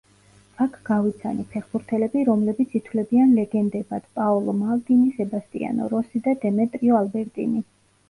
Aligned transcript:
აქ 0.63 0.77
გავიცანი 0.87 1.45
ფეხბურთელები, 1.51 2.23
რომლებიც 2.31 2.75
ითვლებიან 2.81 3.37
ლეგენდებად: 3.41 4.09
პაოლო 4.19 4.59
მალდინი, 4.65 5.15
სებასტიანო 5.23 5.95
როსი 5.97 6.27
და 6.31 6.39
დემეტრიო 6.45 7.03
ალბერტინი. 7.07 7.69